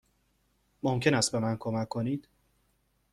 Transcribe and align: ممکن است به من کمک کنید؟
ممکن 0.83 1.13
است 1.13 1.31
به 1.31 1.39
من 1.39 1.57
کمک 1.57 1.87
کنید؟ 1.89 2.27